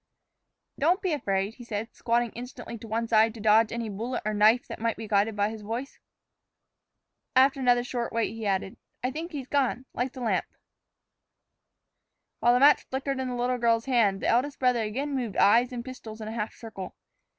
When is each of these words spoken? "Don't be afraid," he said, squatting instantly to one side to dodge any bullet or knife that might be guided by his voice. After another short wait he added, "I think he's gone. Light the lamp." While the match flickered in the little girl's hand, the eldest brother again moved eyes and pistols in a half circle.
"Don't 0.79 0.99
be 0.99 1.13
afraid," 1.13 1.53
he 1.53 1.63
said, 1.63 1.93
squatting 1.93 2.31
instantly 2.31 2.75
to 2.79 2.87
one 2.87 3.07
side 3.07 3.35
to 3.35 3.39
dodge 3.39 3.71
any 3.71 3.87
bullet 3.87 4.23
or 4.25 4.33
knife 4.33 4.67
that 4.67 4.79
might 4.79 4.97
be 4.97 5.07
guided 5.07 5.35
by 5.35 5.49
his 5.49 5.61
voice. 5.61 5.99
After 7.35 7.59
another 7.59 7.83
short 7.83 8.11
wait 8.11 8.33
he 8.33 8.47
added, 8.47 8.77
"I 9.03 9.11
think 9.11 9.31
he's 9.31 9.45
gone. 9.45 9.85
Light 9.93 10.13
the 10.13 10.21
lamp." 10.21 10.45
While 12.39 12.55
the 12.55 12.59
match 12.59 12.87
flickered 12.89 13.19
in 13.19 13.27
the 13.29 13.35
little 13.35 13.59
girl's 13.59 13.85
hand, 13.85 14.21
the 14.23 14.27
eldest 14.27 14.57
brother 14.57 14.81
again 14.81 15.13
moved 15.13 15.37
eyes 15.37 15.71
and 15.71 15.85
pistols 15.85 16.19
in 16.19 16.27
a 16.27 16.31
half 16.31 16.55
circle. 16.55 16.95